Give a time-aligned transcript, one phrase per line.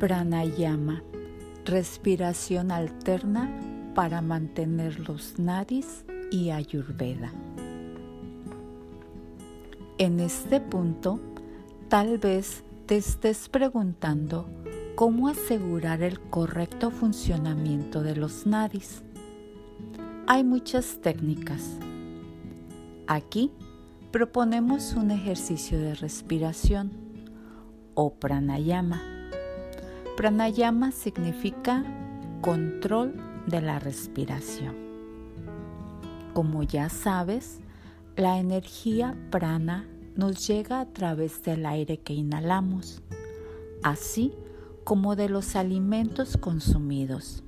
[0.00, 1.02] Pranayama,
[1.66, 3.50] respiración alterna
[3.94, 7.30] para mantener los nadis y ayurveda.
[9.98, 11.20] En este punto,
[11.88, 14.48] tal vez te estés preguntando
[14.94, 19.02] cómo asegurar el correcto funcionamiento de los nadis.
[20.26, 21.76] Hay muchas técnicas.
[23.06, 23.52] Aquí
[24.10, 26.90] proponemos un ejercicio de respiración
[27.92, 29.09] o pranayama.
[30.20, 31.82] Pranayama significa
[32.42, 33.14] control
[33.46, 34.76] de la respiración.
[36.34, 37.60] Como ya sabes,
[38.16, 43.00] la energía prana nos llega a través del aire que inhalamos,
[43.82, 44.34] así
[44.84, 47.42] como de los alimentos consumidos.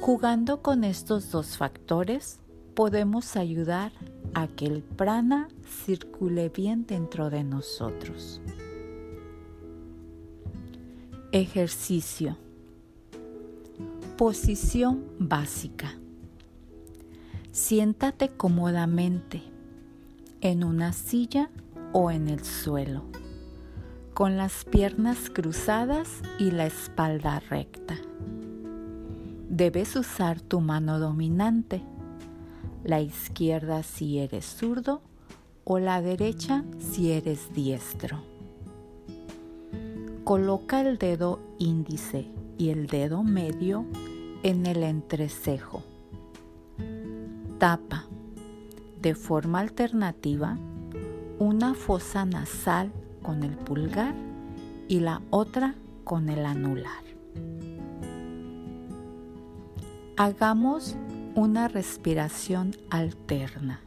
[0.00, 2.38] Jugando con estos dos factores,
[2.76, 3.90] podemos ayudar
[4.34, 5.48] a que el prana
[5.84, 8.40] circule bien dentro de nosotros.
[11.34, 12.38] Ejercicio.
[14.16, 15.98] Posición básica.
[17.50, 19.42] Siéntate cómodamente
[20.42, 21.50] en una silla
[21.92, 23.02] o en el suelo,
[24.14, 27.98] con las piernas cruzadas y la espalda recta.
[29.48, 31.82] Debes usar tu mano dominante,
[32.84, 35.02] la izquierda si eres zurdo
[35.64, 38.33] o la derecha si eres diestro.
[40.24, 43.84] Coloca el dedo índice y el dedo medio
[44.42, 45.82] en el entrecejo
[47.58, 48.04] tapa
[49.00, 50.58] de forma alternativa
[51.38, 54.14] una fosa nasal con el pulgar
[54.88, 57.04] y la otra con el anular.
[60.16, 60.96] Hagamos
[61.34, 63.80] una respiración alterna.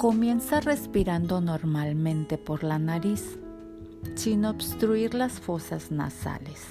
[0.00, 3.38] Comienza respirando normalmente por la nariz,
[4.14, 6.64] sin obstruir las fosas nasales.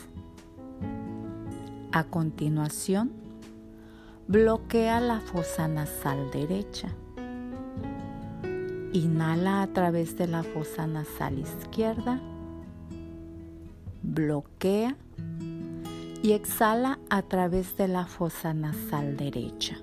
[1.91, 3.12] A continuación,
[4.28, 6.89] Bloquea la fosa nasal derecha.
[8.94, 12.19] Inhala a través de la fosa nasal izquierda.
[14.01, 14.97] Bloquea
[16.23, 19.78] y exhala a través de la fosa nasal derecha.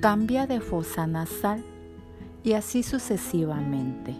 [0.00, 1.64] Cambia de fosa nasal
[2.44, 4.14] y así sucesivamente.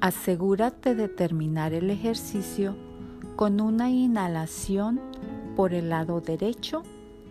[0.00, 2.74] Asegúrate de terminar el ejercicio
[3.36, 5.00] con una inhalación
[5.54, 6.82] por el lado derecho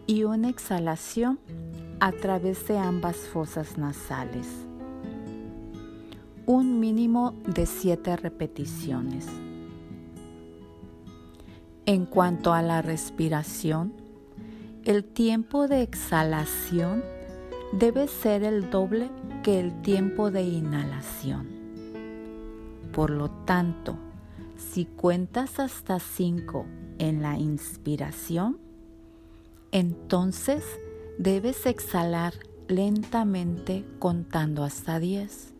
[0.06, 1.38] y una exhalación
[2.00, 4.48] a través de ambas fosas nasales.
[6.46, 9.28] Un mínimo de 7 repeticiones.
[11.86, 13.92] En cuanto a la respiración,
[14.86, 17.04] el tiempo de exhalación
[17.72, 19.10] debe ser el doble
[19.44, 21.48] que el tiempo de inhalación.
[22.94, 23.98] Por lo tanto,
[24.58, 26.66] si cuentas hasta 5
[26.98, 28.58] en la inspiración,
[29.72, 30.64] entonces
[31.18, 32.34] debes exhalar
[32.68, 35.54] lentamente contando hasta 10.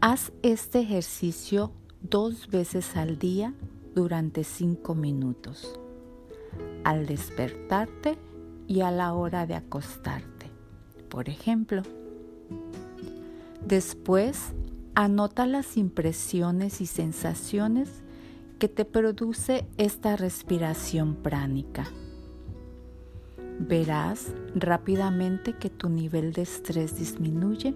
[0.00, 3.54] Haz este ejercicio dos veces al día
[3.94, 5.78] durante 5 minutos,
[6.84, 8.16] al despertarte
[8.68, 10.50] y a la hora de acostarte,
[11.08, 11.82] por ejemplo.
[13.66, 14.52] Después,
[14.94, 17.88] anota las impresiones y sensaciones
[18.58, 21.86] que te produce esta respiración pránica.
[23.58, 27.74] Verás rápidamente que tu nivel de estrés disminuye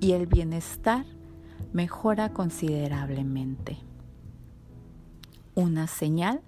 [0.00, 1.06] y el bienestar
[1.72, 3.78] mejora considerablemente.
[5.54, 6.40] Una señal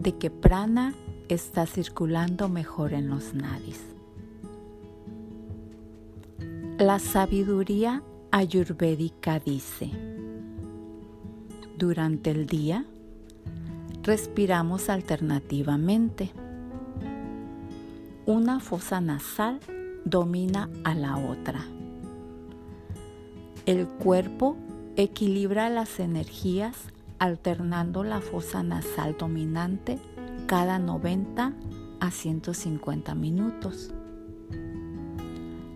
[0.00, 0.94] de que prana
[1.28, 3.80] está circulando mejor en los nadis.
[6.78, 9.90] La sabiduría ayurvédica dice,
[11.76, 12.84] durante el día,
[14.02, 16.30] respiramos alternativamente.
[18.26, 19.60] Una fosa nasal
[20.04, 21.64] domina a la otra.
[23.66, 24.56] El cuerpo
[24.96, 26.76] equilibra las energías
[27.18, 29.98] alternando la fosa nasal dominante
[30.48, 31.52] cada 90
[32.00, 33.92] a 150 minutos.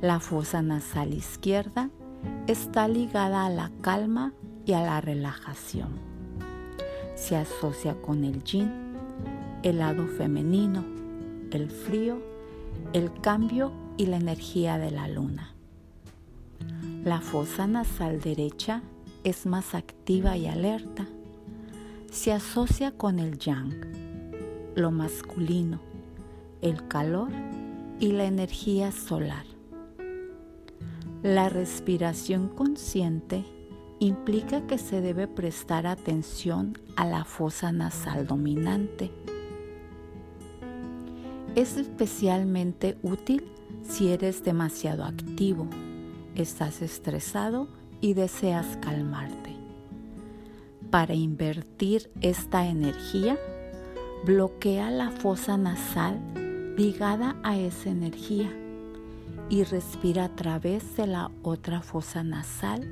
[0.00, 1.90] La fosa nasal izquierda
[2.46, 4.32] está ligada a la calma
[4.64, 5.90] y a la relajación.
[7.16, 8.72] Se asocia con el yin,
[9.62, 10.82] el lado femenino,
[11.50, 12.22] el frío,
[12.94, 15.52] el cambio y la energía de la luna.
[17.04, 18.80] La fosa nasal derecha
[19.22, 21.06] es más activa y alerta.
[22.10, 24.11] Se asocia con el yang,
[24.74, 25.80] lo masculino,
[26.60, 27.30] el calor
[28.00, 29.44] y la energía solar.
[31.22, 33.44] La respiración consciente
[34.00, 39.12] implica que se debe prestar atención a la fosa nasal dominante.
[41.54, 43.44] Es especialmente útil
[43.82, 45.68] si eres demasiado activo,
[46.34, 47.68] estás estresado
[48.00, 49.56] y deseas calmarte.
[50.90, 53.38] Para invertir esta energía,
[54.24, 56.20] bloquea la fosa nasal
[56.76, 58.52] ligada a esa energía
[59.48, 62.86] y respira a través de la otra fosa nasal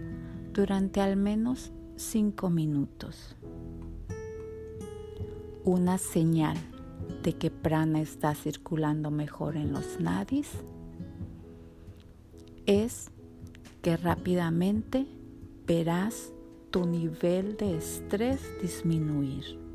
[0.53, 3.37] durante al menos 5 minutos.
[5.65, 6.57] Una señal
[7.23, 10.51] de que prana está circulando mejor en los nadis
[12.67, 13.13] es
[13.83, 15.07] que rápidamente
[15.65, 16.33] verás
[16.73, 19.70] tu nivel de estrés disminuir.